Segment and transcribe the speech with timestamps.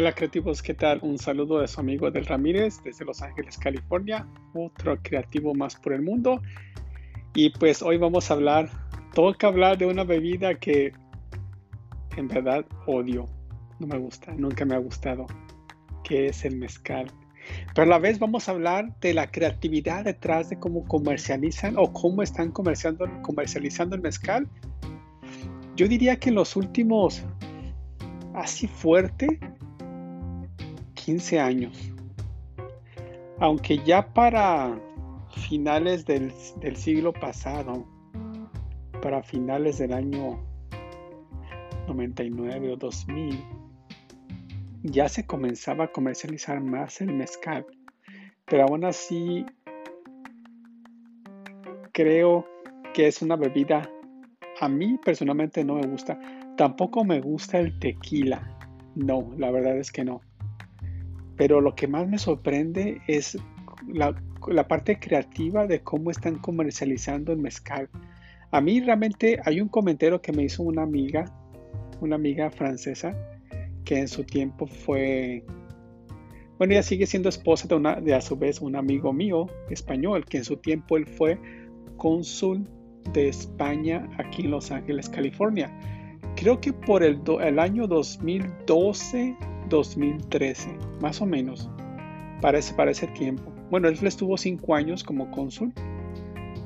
[0.00, 0.98] Hola creativos, ¿qué tal?
[1.02, 5.92] Un saludo de su amigo Del Ramírez desde Los Ángeles, California, otro creativo más por
[5.92, 6.40] el mundo.
[7.34, 8.70] Y pues hoy vamos a hablar,
[9.12, 10.94] toca hablar de una bebida que
[12.16, 13.26] en verdad odio,
[13.78, 15.26] no me gusta, nunca me ha gustado,
[16.02, 17.12] que es el mezcal.
[17.74, 21.92] Pero a la vez vamos a hablar de la creatividad detrás de cómo comercializan o
[21.92, 24.48] cómo están comercializando, comercializando el mezcal.
[25.76, 27.22] Yo diría que en los últimos,
[28.32, 29.38] así fuerte,
[31.10, 31.92] 15 años.
[33.40, 34.80] Aunque ya para
[35.48, 36.30] finales del,
[36.76, 37.84] siglo pasado,
[39.02, 40.38] para finales del año
[41.88, 43.44] 99 o 2000,
[44.84, 47.66] ya se comenzaba a comercializar más el mezcal.
[48.44, 49.44] Pero aún así,
[51.90, 52.46] creo
[52.94, 53.90] que es una bebida,
[54.60, 56.20] a mí personalmente no me gusta.
[56.56, 58.56] Tampoco me gusta el tequila.
[58.94, 60.20] No, la verdad es que no.
[61.40, 63.38] Pero lo que más me sorprende es
[63.88, 64.14] la,
[64.68, 67.88] parte creativa de cómo están comercializando el mezcal.
[68.50, 71.24] A mí realmente hay un comentario que me hizo una amiga,
[72.02, 73.16] una amiga francesa,
[73.86, 75.42] que en su tiempo fue,
[76.58, 80.26] bueno, ella sigue siendo esposa de, una, de a su vez un amigo mío español,
[80.26, 81.38] que en su tiempo él fue
[81.96, 82.68] cónsul
[83.14, 85.74] de España aquí en Los Ángeles, California.
[86.36, 89.34] Creo que por el, el año 2012
[89.70, 91.70] 2013, más o menos,
[92.42, 93.50] para ese, para ese tiempo.
[93.70, 95.72] Bueno, él estuvo cinco años como cónsul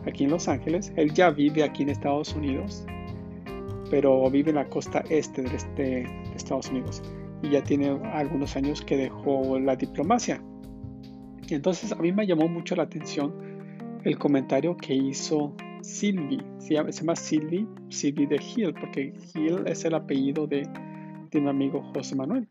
[0.06, 0.92] aquí en Los Ángeles.
[0.96, 2.84] Él ya vive aquí en Estados Unidos,
[3.91, 6.02] pero vive en la costa este de, este,
[6.34, 7.02] Estados Unidos
[7.42, 10.42] y ya tiene algunos años que dejó la diplomacia.
[11.46, 13.34] Y entonces a mí me llamó mucho la atención
[14.05, 19.62] el comentario que hizo Sylvie, se llama, se llama Sylvie, Sylvie de Hill, porque Hill
[19.66, 20.66] es el apellido de,
[21.30, 22.48] de mi amigo José Manuel.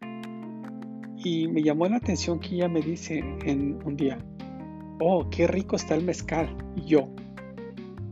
[1.23, 4.17] Y me llamó la atención que ella me dice en un día,
[4.99, 6.53] oh, qué rico está el mezcal.
[6.75, 7.07] Y yo,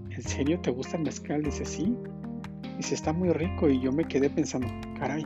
[0.10, 1.44] ¿en serio te gusta el mezcal?
[1.44, 1.94] Dice, sí.
[2.78, 3.70] Dice, está muy rico.
[3.70, 4.68] Y yo me quedé pensando,
[4.98, 5.26] caray.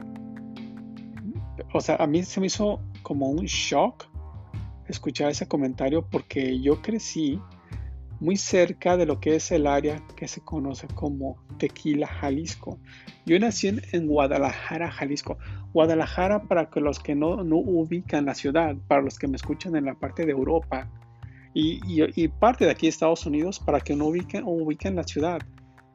[1.74, 4.08] O sea, a mí se me hizo como un shock
[4.88, 7.40] escuchar ese comentario porque yo crecí
[8.26, 12.80] muy cerca de lo que es el área que se conoce como Tequila, Jalisco.
[13.28, 15.38] Yo nací en, Guadalajara, Jalisco.
[15.74, 19.86] Guadalajara, para que los que no, ubican la ciudad, para los que me escuchan en
[19.86, 20.90] la parte de Europa
[21.54, 25.40] y, parte de aquí Estados Unidos, para que no ubiquen, ubiquen la ciudad.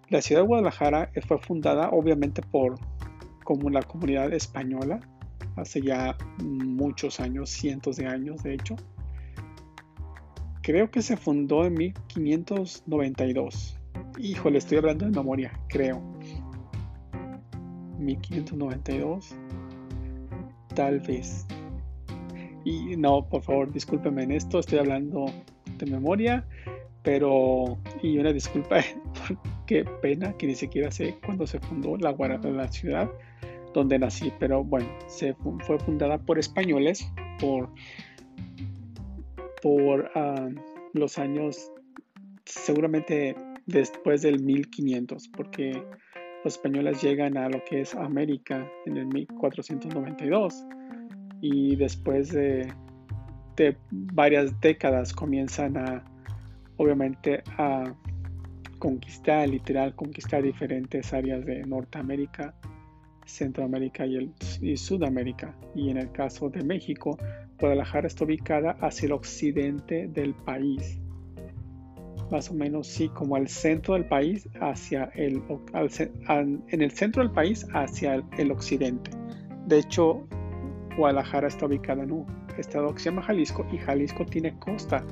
[0.08, 2.76] La ciudad de Guadalajara fue fundada obviamente por
[3.42, 5.00] como la comunidad española
[5.56, 8.76] hace ya muchos años, cientos de años de hecho
[10.62, 13.78] creo que se fundó en 1592.
[14.18, 16.02] Híjole, estoy hablando de memoria, creo.
[17.98, 19.36] 1592.
[20.74, 21.46] Tal vez.
[22.64, 25.26] Y no, por favor, discúlpeme en esto, estoy hablando
[25.78, 26.46] de memoria,
[27.02, 28.80] pero, y una disculpa,
[29.66, 33.10] qué pena que ni siquiera sé cuándo se fundó la, la ciudad
[33.72, 37.70] donde nací, pero bueno, se fue fundada por españoles, por
[39.62, 40.48] por ah,
[40.94, 41.70] los años
[42.44, 43.34] seguramente
[43.66, 45.82] después del 1500, porque
[46.44, 50.66] los españoles llegan a lo que es América en el 1492
[51.40, 52.72] y después de,
[53.56, 56.04] de varias décadas comienzan a,
[56.76, 57.94] obviamente, a
[58.78, 62.54] conquistar, literal, conquistar diferentes áreas de Norteamérica,
[63.26, 65.54] Centroamérica y, el, y Sudamérica.
[65.74, 67.16] Y en el caso de México,
[67.60, 70.98] Guadalajara está ubicada hacia el occidente del país.
[72.30, 75.42] Más o menos, sí, como al centro del país, hacia el,
[75.74, 79.10] en el centro del país hacia el, occidente.
[79.66, 80.26] De hecho,
[80.96, 82.26] Guadalajara está ubicada en un
[82.56, 85.04] estado que se llama Jalisco y Jalisco tiene costa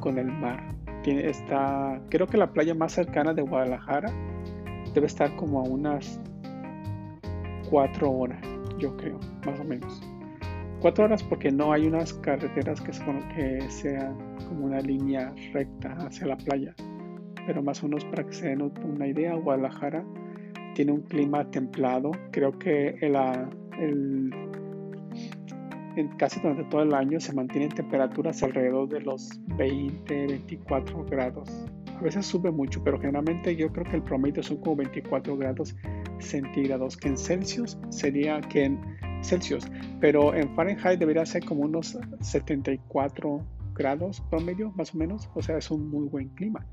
[0.00, 0.68] con el mar.
[1.02, 4.12] Tiene, está, creo que la playa más cercana de Guadalajara
[4.94, 6.20] debe estar como a unas
[7.70, 8.44] cuatro horas,
[8.78, 10.11] yo creo, más o menos
[10.82, 12.90] cuatro horas porque no hay unas carreteras que,
[13.36, 14.16] que sean
[14.48, 16.74] como una línea recta hacia la playa.
[17.46, 20.04] Pero más o menos para que se den una idea, Guadalajara
[20.74, 22.10] tiene un clima templado.
[22.32, 23.16] Creo que el,
[23.78, 24.34] el,
[25.96, 31.48] en casi durante todo el año se mantienen temperaturas alrededor de los 20, 24 grados.
[31.96, 35.76] A veces sube mucho, pero generalmente yo creo que el promedio son como 24 grados
[36.18, 38.80] centígrados, que en Celsius sería que en
[39.22, 39.66] Celsius,
[40.00, 43.40] pero en Fahrenheit debería ser como unos 74
[43.74, 46.66] grados promedio, más o menos, o sea, es un muy buen clima.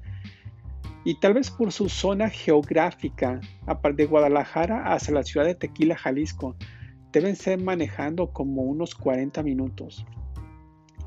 [1.05, 3.39] Y tal vez por su zona geográfica,
[3.95, 6.55] de Guadalajara hacia la ciudad de Tequila, Jalisco,
[7.11, 10.05] deben ser manejando como unos 40 minutos.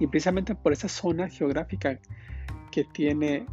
[0.00, 1.98] Y precisamente por esa zona geográfica
[2.70, 3.46] que tiene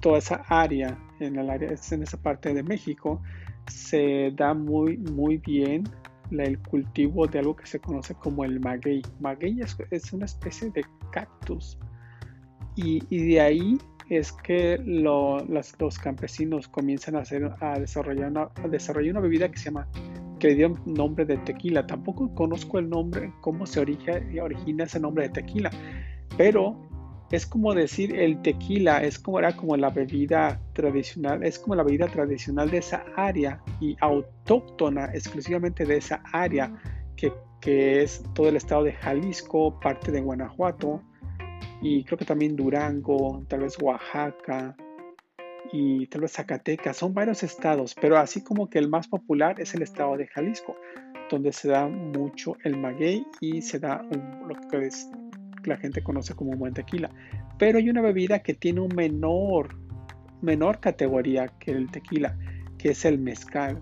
[0.00, 3.22] toda esa área, en el área, en esa parte de México,
[3.68, 5.84] se da muy, muy bien
[6.30, 9.02] el cultivo de algo que se conoce como el maguey.
[9.20, 9.60] Maguey
[9.90, 11.78] es, una especie de cactus.
[12.76, 13.78] Y, de ahí
[14.10, 19.66] es que los campesinos comienzan a, hacer, a, desarrollar una, desarrollar una bebida que se
[19.66, 19.88] llama
[20.38, 21.86] que le dio nombre de tequila.
[21.86, 25.70] Tampoco conozco el nombre, cómo se origina ese nombre de tequila,
[26.36, 26.76] pero
[27.34, 31.82] es como decir el tequila, es como era como la bebida tradicional, es como la
[31.82, 36.72] bebida tradicional de esa área y autóctona exclusivamente de esa área
[37.16, 41.02] que, que es todo el estado de Jalisco, parte de Guanajuato
[41.80, 44.76] y creo que también Durango, tal vez Oaxaca,
[45.72, 49.74] y tal vez Zacatecas, son varios estados, pero así como que el más popular es
[49.74, 50.76] el estado de Jalisco,
[51.30, 54.02] donde se da mucho el maguey y se da
[54.46, 54.68] lo que
[55.66, 57.10] la gente conoce como buen tequila.
[57.58, 59.76] Pero hay una bebida que tiene un menor,
[60.42, 62.36] menor categoría que el tequila,
[62.78, 63.80] que es el mezcal.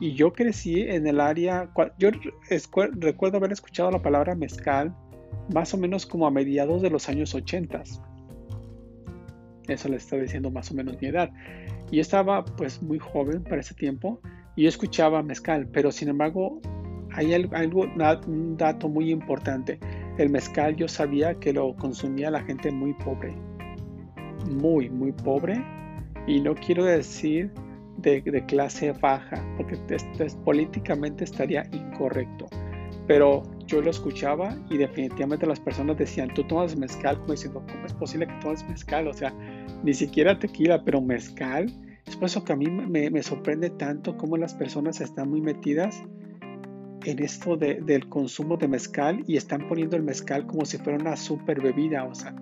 [0.00, 2.10] Y yo crecí en el área, yo
[2.92, 4.94] recuerdo haber escuchado la palabra mezcal
[5.52, 7.82] más o menos como a mediados de los años 80
[9.68, 11.30] eso le está diciendo más o menos mi edad.
[11.90, 14.20] Y yo estaba pues muy joven para ese tiempo
[14.56, 16.60] y yo escuchaba mezcal, pero sin embargo
[17.12, 17.86] hay algo,
[18.26, 19.78] un dato muy importante.
[20.18, 23.34] El mezcal yo sabía que lo consumía la gente muy pobre,
[24.50, 25.64] muy, muy pobre.
[26.26, 27.50] Y no quiero decir
[27.98, 29.76] de, clase baja, porque
[30.44, 32.46] políticamente estaría incorrecto.
[33.06, 37.86] Pero yo lo escuchaba y definitivamente las personas decían, tú tomas mezcal, como diciendo, ¿cómo
[37.86, 39.08] es posible que tomes mezcal?
[39.08, 39.32] O sea,
[39.82, 41.66] ni siquiera tequila, pero mezcal.
[42.06, 46.02] Es por eso que a mí me, sorprende tanto cómo las personas están muy metidas
[47.04, 51.16] en esto del consumo de mezcal y están poniendo el mezcal como si fuera una
[51.16, 52.04] super bebida.
[52.04, 52.34] O sea,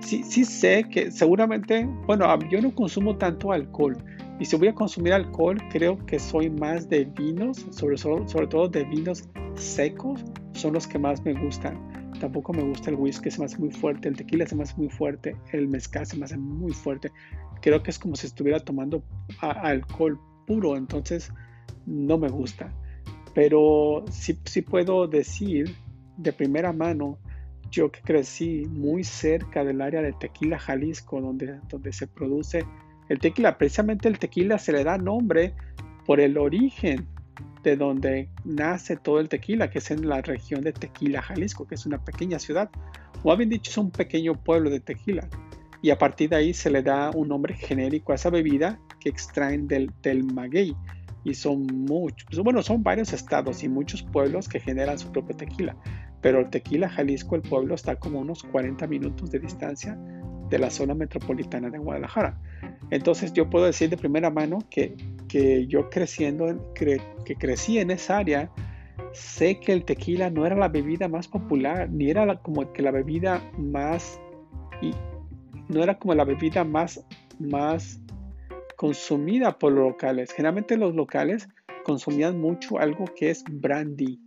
[0.00, 3.96] sí, sí sé que seguramente, bueno, yo no consumo tanto alcohol.
[4.38, 8.68] Y si voy a consumir alcohol, creo que soy más de vinos, sobre, sobre todo
[8.68, 9.24] de vinos
[9.54, 11.78] secos, son los que más me gustan.
[12.20, 14.74] Tampoco me gusta el whisky, se me hace muy fuerte, el tequila se me hace
[14.76, 17.10] muy fuerte, el mezcal se me hace muy fuerte.
[17.60, 19.02] Creo que es como si estuviera tomando
[19.40, 21.30] alcohol puro, entonces
[21.86, 22.72] no me gusta.
[23.36, 25.76] Pero sí, puedo decir
[26.16, 27.18] de primera mano,
[27.70, 32.64] yo que crecí muy cerca del área de Tequila, Jalisco, donde, donde se produce
[33.10, 35.52] el tequila, precisamente el tequila se le da nombre
[36.06, 37.06] por el origen
[37.62, 41.74] de donde nace todo el tequila, que es en la región de Tequila, Jalisco, que
[41.74, 42.70] es una pequeña ciudad,
[43.22, 45.28] o bien dicho, es un pequeño pueblo de tequila.
[45.82, 49.10] Y a partir de ahí se le da un nombre genérico a esa bebida que
[49.10, 50.74] extraen del, del maguey.
[51.26, 55.34] Y son muchos, pues, bueno, son varios estados y muchos pueblos que generan su propio
[55.34, 55.76] tequila.
[56.20, 59.98] Pero el tequila, Jalisco, el pueblo está como unos 40 minutos de distancia
[60.48, 62.40] de la zona metropolitana de Guadalajara.
[62.90, 64.94] Entonces yo puedo decir de primera mano que,
[65.26, 68.48] que yo creciendo, que crecí en esa área,
[69.12, 72.92] sé que el tequila no era la bebida más popular, ni era como que la
[72.92, 74.20] bebida más,
[74.80, 74.92] y
[75.68, 77.04] no era como la bebida más,
[77.40, 78.00] más
[78.76, 80.32] consumida por los locales.
[80.32, 81.48] Generalmente los locales
[81.84, 84.20] consumían mucho algo que es brandy.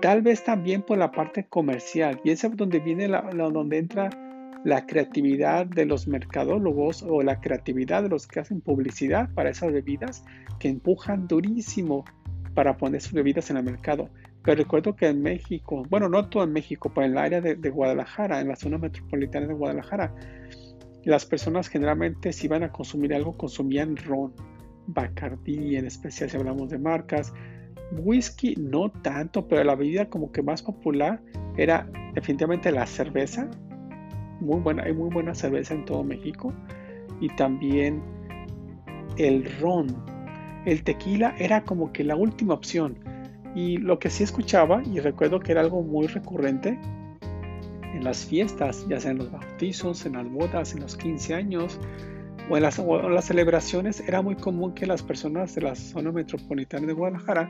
[0.00, 2.20] Tal vez también por la parte comercial.
[2.24, 4.10] Y es donde viene la, donde entra
[4.64, 9.72] la creatividad de los mercadólogos o la creatividad de los que hacen publicidad para esas
[9.72, 10.24] bebidas
[10.58, 12.04] que empujan durísimo
[12.54, 14.08] para poner sus bebidas en el mercado.
[14.42, 17.70] Pero recuerdo que en México, bueno, no todo en México, pero en el área de,
[17.70, 20.14] Guadalajara, en la zona metropolitana de Guadalajara,
[21.04, 24.32] las personas generalmente si iban a consumir algo consumían ron,
[24.86, 27.32] Bacardi, en especial si hablamos de marcas,
[27.92, 31.20] whisky no tanto, pero la bebida como que más popular
[31.56, 33.48] era definitivamente la cerveza,
[34.40, 36.52] muy buena, hay muy buena cerveza en todo México
[37.20, 38.02] y también
[39.16, 39.86] el ron.
[40.66, 42.98] El tequila era como que la última opción.
[43.54, 46.78] Y lo que sí escuchaba, y recuerdo que era algo muy recurrente
[47.94, 51.80] en las fiestas, ya sea en los bautizos, en las bodas, en los 15 años
[52.50, 52.74] o en las,
[53.24, 57.48] celebraciones, era muy común que las personas de la zona metropolitana de Guadalajara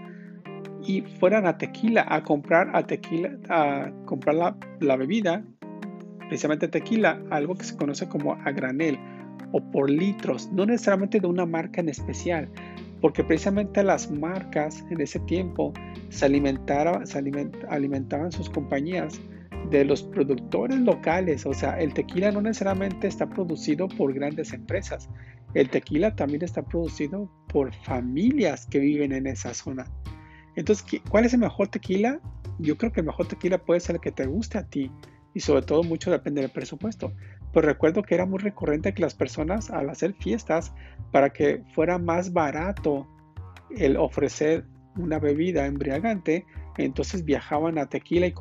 [0.86, 5.42] y fueran a tequila a comprar a tequila a comprar la, bebida
[6.28, 8.98] precisamente tequila, algo que se conoce como a granel
[9.52, 12.48] o por litros, no necesariamente de una marca en especial,
[13.00, 15.72] porque precisamente las marcas en ese tiempo
[16.08, 19.20] se alimentaban sus compañías
[19.70, 25.08] de los productores locales, o sea, el tequila no necesariamente está producido por grandes empresas,
[25.54, 29.86] el tequila también está producido por familias que viven en esa zona.
[30.56, 32.20] Entonces, ¿cuál es el mejor tequila?
[32.58, 34.90] Yo creo que el mejor tequila puede ser el que te guste a ti
[35.34, 37.12] y sobre todo mucho depende del presupuesto.
[37.52, 40.72] Pues recuerdo que era muy recurrente que las personas al hacer fiestas
[41.10, 43.08] para que fuera más barato
[43.76, 44.64] el ofrecer
[44.96, 48.32] una bebida embriagante, entonces viajaban a tequila y,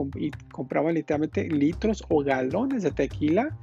[0.52, 3.56] compraban literalmente litros o galones de tequila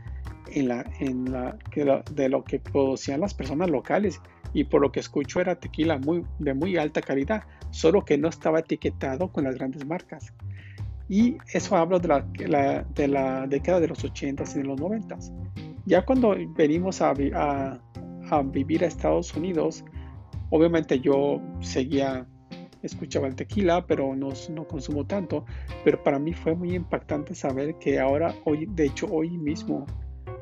[0.53, 4.21] de lo que producían las personas locales.
[4.53, 8.29] Y por lo que escucho era tequila muy, de muy alta calidad, solo que no
[8.29, 10.33] estaba etiquetado con las grandes marcas.
[11.09, 15.33] Y eso hablo de la, de la década de los 80s y de los 90s.
[15.87, 19.85] Ya cuando venimos a vivir a Estados Unidos,
[20.51, 22.27] obviamente yo seguía
[22.83, 25.45] escuchaba el tequila, pero no, no, consumo tanto.
[25.85, 29.87] Pero para mí fue muy impactante saber que ahora, hoy, de hecho hoy mismo,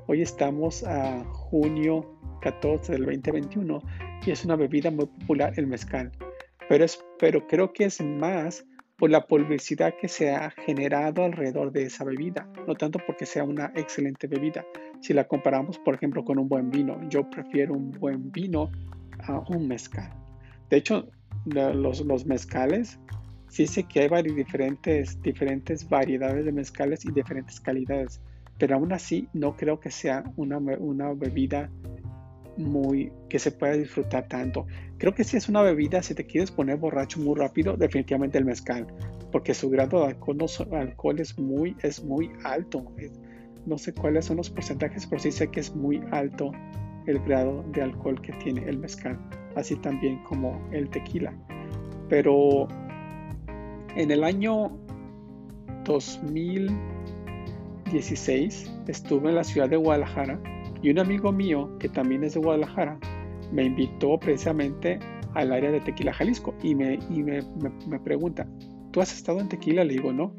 [0.07, 3.83] hoy estamos a junio 14 del 2021
[4.27, 6.13] y es una bebida muy popular el mezcal.
[6.69, 8.67] Pero, es, pero creo que es más
[8.99, 13.45] por la publicidad que se ha generado alrededor de esa bebida, no tanto porque sea
[13.45, 14.67] una excelente bebida.
[15.01, 18.71] Si la comparamos, por ejemplo, con un buen vino, yo prefiero un buen vino
[19.21, 20.13] a un mezcal.
[20.69, 21.09] De hecho,
[21.51, 22.99] los, los mezcales,
[23.49, 28.21] sí sé que hay diferentes, diferentes variedades de mezcales y diferentes calidades,
[28.59, 31.71] pero aún así no creo que sea una, una bebida
[32.57, 34.67] muy que se pueda disfrutar tanto.
[34.99, 38.45] Creo que si es una bebida, si te quieres poner borracho muy rápido, definitivamente el
[38.45, 38.87] mezcal,
[39.31, 40.39] porque su grado de alcohol,
[40.73, 42.85] alcohol es muy es muy alto.
[43.67, 46.51] no sé cuáles son los porcentajes, pero sí sé que es muy alto
[47.07, 49.19] el grado de alcohol que tiene el mezcal
[49.59, 51.35] así también como el tequila.
[52.09, 52.67] Pero
[53.97, 54.73] en el año
[55.85, 60.41] 2016 estuve en la ciudad de Guadalajara
[60.83, 62.99] y un amigo mío que también es de Guadalajara
[63.53, 64.99] me invitó precisamente
[65.35, 66.99] al área de Tequila Jalisco y me,
[67.87, 68.47] me, pregunta,
[68.91, 69.85] ¿tú has estado en Tequila?
[69.85, 70.35] Le digo, no.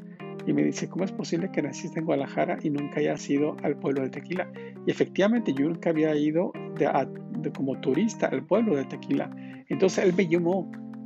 [0.46, 3.76] Y me dice, ¿cómo es posible que naciste en Guadalajara y nunca hayas ido al
[3.76, 4.50] pueblo de Tequila?
[4.86, 6.52] Y efectivamente yo nunca había ido
[7.56, 9.30] como turista al pueblo de Tequila.
[9.68, 10.28] Entonces él me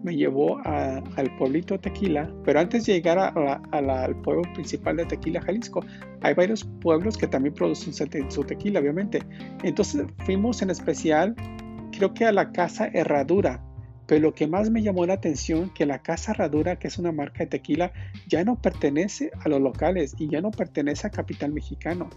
[0.04, 5.40] me llevó al pueblito de Tequila, pero antes de llegar al pueblo principal de Tequila,
[5.40, 5.80] Jalisco,
[6.20, 7.94] hay varios pueblos que también producen
[8.30, 9.22] su tequila, obviamente.
[9.62, 11.34] Entonces fuimos en especial,
[11.90, 13.62] creo que a la Casa Herradura,
[14.06, 17.10] pero lo que más me llamó la atención que la Casa Herradura, que es una
[17.10, 17.90] marca de tequila,
[18.28, 22.10] ya no pertenece a los locales y ya no pertenece a Capital Mexicano.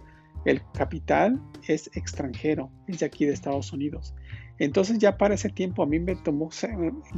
[0.48, 4.16] El capital es extranjero, es de aquí de Estados Unidos.
[4.60, 6.50] Entonces ya para ese tiempo a mí me tomó,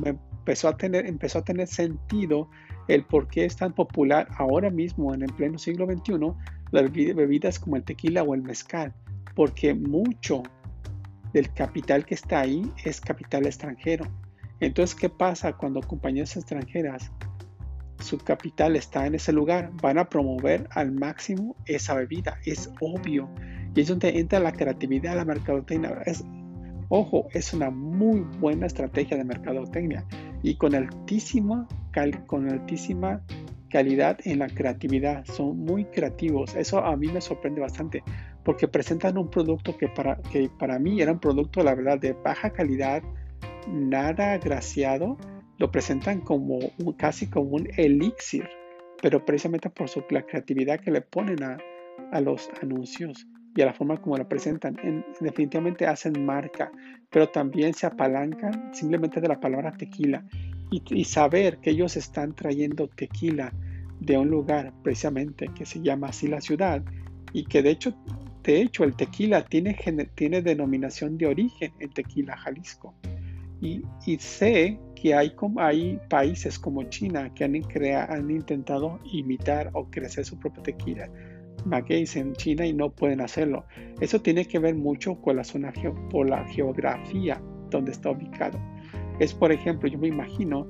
[0.04, 2.50] empezó a tener, empezó a tener sentido
[2.88, 6.34] el por qué es tan popular ahora mismo en el pleno siglo XXI
[6.72, 8.96] las bebidas como el tequila o el mezcal,
[9.36, 10.42] porque mucho
[11.32, 14.08] del capital que está ahí es capital extranjero.
[14.60, 17.12] Entonces, ¿qué pasa cuando compañías extranjeras
[18.00, 22.38] su capital está en ese lugar, van a promover al máximo esa bebida.
[22.46, 23.30] Es obvio.
[23.76, 26.02] Y es donde entra la creatividad, la mercadotecnia.
[26.06, 26.24] Es,
[26.90, 30.06] ojo, es una muy buena estrategia de mercadotecnia
[30.42, 31.68] y con altísima,
[32.26, 33.22] con altísima
[33.70, 35.26] calidad en la creatividad.
[35.26, 36.56] Son muy creativos.
[36.56, 38.04] Eso a mí me sorprende bastante
[38.44, 42.14] porque presentan un producto que para, que para mí era un producto, la verdad, de
[42.14, 43.04] baja calidad,
[43.68, 45.18] nada agraciado
[45.60, 46.58] lo presentan como
[46.98, 48.50] casi como un elixir,
[49.02, 51.60] pero precisamente por su, la creatividad que le ponen a,
[52.22, 54.78] los anuncios y a la forma como lo presentan.
[55.20, 56.72] definitivamente hacen marca,
[57.12, 60.26] pero también se apalancan simplemente de la palabra tequila
[60.72, 63.54] y, saber que ellos están trayendo tequila
[64.00, 66.82] de un lugar precisamente que se llama así la ciudad
[67.34, 67.94] y que de hecho,
[68.44, 69.76] de hecho el tequila tiene,
[70.16, 72.94] tiene denominación de origen en Tequila, Jalisco.
[73.62, 73.82] Y,
[74.20, 77.56] sé que hay, hay países como China que han,
[78.10, 81.10] han intentado imitar o crecer su propia tequila
[81.66, 83.66] magueyes en China y no pueden hacerlo.
[84.00, 85.74] Eso tiene que ver mucho con la zona
[86.10, 88.60] por la geografía donde está ubicado.
[89.20, 90.68] Es por ejemplo, yo me imagino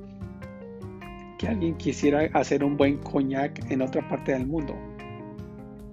[1.38, 4.74] que alguien quisiera hacer un buen coñac en otra parte del mundo.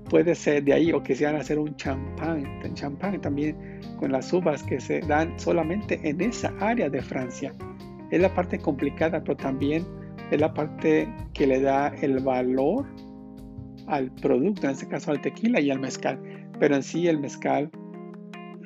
[0.09, 2.45] Puede ser de ahí o quisieran hacer un champán.
[2.73, 7.53] Champán también con las uvas que se dan solamente en esa área de Francia.
[8.11, 9.85] Es la parte complicada, pero también
[10.31, 12.85] es la parte que le da el valor
[13.87, 16.19] al producto, en este caso al tequila y al mezcal.
[16.59, 17.69] Pero en sí el mezcal,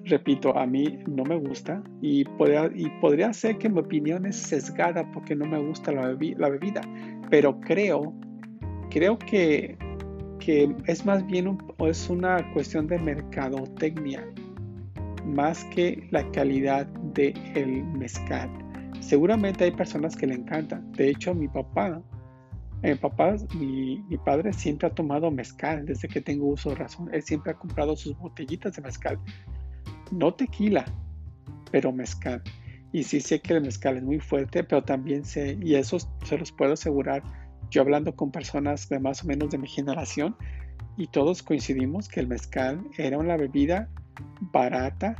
[0.05, 4.35] repito, a mí no me gusta y podría, y podría ser que mi opinión es
[4.35, 6.81] sesgada porque no me gusta la, la bebida.
[7.29, 8.13] Pero creo,
[8.89, 9.77] creo que,
[10.41, 14.25] que es más bien es una cuestión de mercadotecnia
[15.25, 18.49] más que la calidad del el mezcal.
[18.99, 20.91] Seguramente hay personas que le encantan.
[20.93, 22.01] De hecho, mi papá,
[22.81, 27.09] mi papá, mi, mi, padre siempre ha tomado mezcal desde que tengo uso de razón.
[27.13, 29.19] Él siempre ha comprado sus botellitas de mezcal.
[30.11, 30.85] No tequila,
[31.71, 32.41] pero mezcal.
[32.91, 36.37] Y sí sé que el mezcal es muy fuerte, pero también sé, y eso se
[36.37, 37.23] los puedo asegurar,
[37.71, 40.35] yo hablando con personas de más o menos de mi generación,
[40.97, 43.89] y todos coincidimos que el mezcal era una bebida
[44.53, 45.15] barata,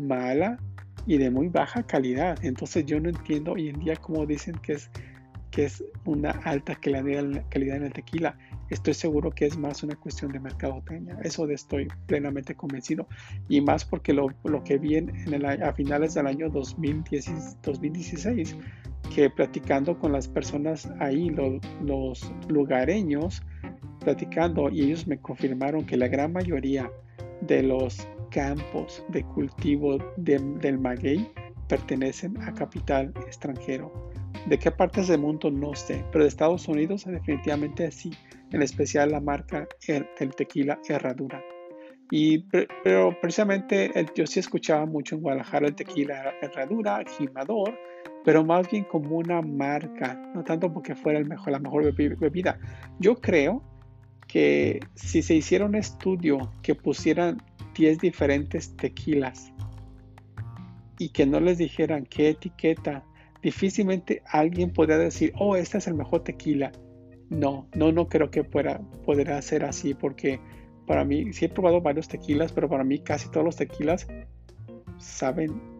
[0.00, 0.58] mala
[1.06, 2.42] y de muy baja calidad.
[2.44, 4.90] Entonces yo no entiendo hoy en día cómo dicen que es,
[5.50, 8.36] que es una alta calidad, calidad en el tequila.
[8.70, 11.18] Estoy seguro que es más una cuestión de mercadotecnia.
[11.22, 13.06] Eso de estoy plenamente convencido.
[13.48, 14.32] Y más porque lo,
[14.64, 18.56] que vi en, el, a finales del año 2016,
[19.14, 23.42] que platicando con las personas ahí, los lugareños,
[24.00, 26.90] platicando y ellos me confirmaron que la gran mayoría
[27.42, 31.30] de los campos de cultivo del maguey
[31.68, 34.10] pertenecen a capital extranjero.
[34.46, 35.50] ¿De qué partes del mundo?
[35.50, 38.10] No sé, pero de Estados Unidos definitivamente sí,
[38.50, 41.42] en especial la marca del tequila Herradura.
[42.10, 42.44] Y,
[42.84, 47.74] pero precisamente yo sí escuchaba mucho en Guadalajara el tequila Herradura, Jimador,
[48.24, 52.58] pero más bien como una marca, no tanto porque fuera el mejor, la mejor bebida.
[52.98, 53.62] Yo creo
[54.28, 57.42] que si se hiciera un estudio que pusieran
[57.74, 59.52] 10 diferentes tequilas
[60.98, 63.04] y que no les dijeran qué etiqueta,
[63.42, 66.72] difícilmente alguien podría decir, oh, este es el mejor tequila.
[67.28, 70.38] No, no, no creo que pueda, poder ser así porque
[70.86, 74.06] para mí, sí he probado varios tequilas, pero para mí casi todos los tequilas
[74.98, 75.71] saben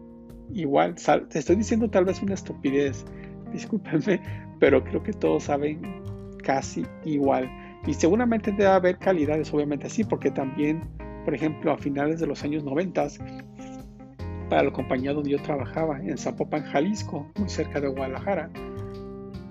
[0.53, 0.95] igual.
[1.29, 3.05] te estoy diciendo tal vez una estupidez,
[3.53, 4.21] discúlpenme,
[4.59, 5.81] pero creo que todos saben
[6.43, 7.49] casi igual.
[7.85, 10.83] Y seguramente debe haber calidades, obviamente sí, porque también,
[11.25, 13.07] por ejemplo, a finales de los años 90,
[14.49, 18.49] para la compañía donde yo trabajaba, en Zapopan, Jalisco, muy cerca de Guadalajara.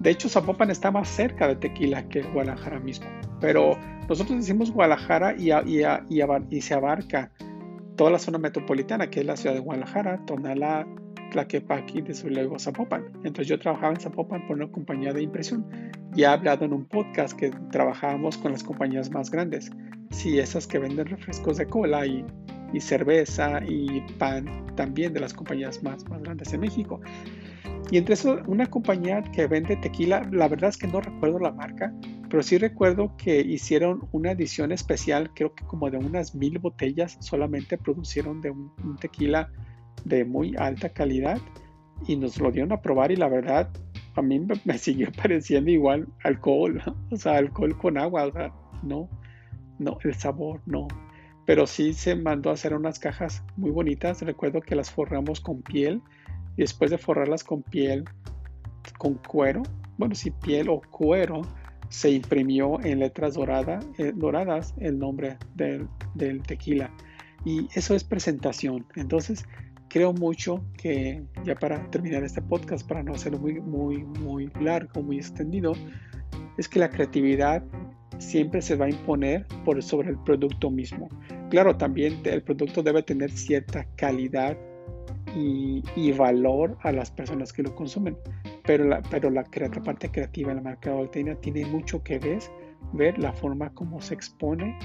[0.01, 3.07] De hecho, Zapopan está más cerca de Tequila que Guadalajara mismo.
[3.41, 3.77] Pero
[4.09, 7.31] nosotros decimos Guadalajara y, y, se abarca
[7.97, 10.87] toda la zona metropolitana, que es la ciudad de Guadalajara, Tonalá,
[11.33, 13.07] Tlaquepaque y desde luego Zapopan.
[13.25, 15.67] Entonces yo trabajaba en Zapopan por una compañía de impresión
[16.15, 19.71] ya he hablado en un podcast que trabajábamos con las compañías más grandes.
[20.11, 22.25] Sí, esas que venden refrescos de cola y,
[22.81, 27.01] cerveza y pan también de las compañías más, más grandes en México.
[27.91, 31.53] Y entre eso, una compañía que vende tequila, la verdad es que no recuerdo la
[31.53, 31.93] marca,
[32.31, 37.19] pero sí recuerdo que hicieron una edición especial, creo que como de unas mil botellas
[37.21, 39.51] solamente producieron de un tequila
[40.05, 41.39] de muy alta calidad
[42.07, 43.71] y nos lo dieron a probar y la verdad
[44.15, 49.09] a mí me, siguió pareciendo igual alcohol, o sea, alcohol con agua, no,
[49.79, 50.89] no, el sabor no.
[51.45, 54.23] Pero sí se mandó a hacer unas cajas muy bonitas.
[54.23, 56.01] Recuerdo que las forramos con piel
[56.57, 58.05] y después de forrarlas con piel,
[58.97, 59.63] con cuero,
[59.99, 61.43] bueno, sí, piel o cuero,
[61.89, 66.91] se imprimió en letras eh, doradas el nombre del tequila.
[67.45, 68.87] Y eso es presentación.
[68.95, 69.45] Entonces,
[69.93, 75.03] creo mucho que, ya para terminar este podcast, para no hacerlo muy, muy, muy largo,
[75.03, 75.75] muy extendido,
[76.57, 77.63] es que la creatividad
[78.19, 81.11] siempre se va a imponer por sobre el producto mismo.
[81.51, 84.57] Claro, también el producto debe tener cierta calidad
[85.37, 88.17] y, valor a las personas que lo consumen,
[88.65, 92.39] pero la, pero la, parte creativa en la mercadotecnia tiene mucho que ver,
[92.95, 94.79] ver la forma como se expone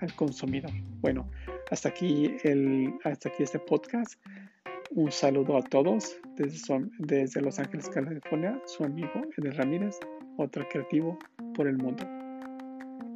[0.00, 0.72] al consumidor.
[1.00, 1.30] Bueno,
[1.70, 4.20] hasta aquí, el, hasta aquí este podcast.
[4.92, 9.96] Un saludo a todos desde, Los Ángeles, California, su amigo Edel Ramírez,
[10.36, 11.16] otro creativo
[11.54, 12.04] por el mundo.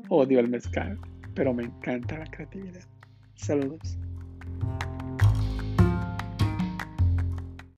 [0.09, 0.97] Odio el mezcal,
[1.35, 2.85] pero me encanta la creatividad.
[3.35, 3.99] Saludos.